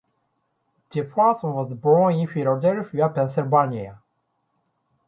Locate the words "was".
1.53-1.71